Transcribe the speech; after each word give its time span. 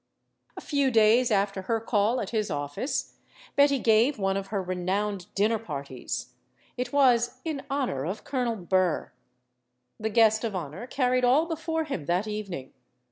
A 0.57 0.61
few 0.61 0.89
days 0.89 1.29
after 1.29 1.61
her 1.61 1.79
call 1.79 2.19
at 2.21 2.31
his 2.31 2.49
office, 2.49 3.17
Betty 3.55 3.77
gave 3.77 4.17
one 4.17 4.35
of 4.35 4.47
her 4.47 4.59
renowned 4.59 5.27
dinner 5.35 5.59
parties. 5.59 6.33
It 6.75 6.91
was 6.91 7.39
"in 7.45 7.61
honor 7.69 8.03
of 8.07 8.23
Colonel 8.23 8.55
Burr." 8.55 9.11
The 9.99 10.09
guest 10.09 10.43
of 10.43 10.55
honor 10.55 10.87
carried 10.87 11.23
all 11.23 11.45
be 11.45 11.55
fore 11.55 11.83
him 11.83 12.05
that 12.07 12.25
evening. 12.25 12.73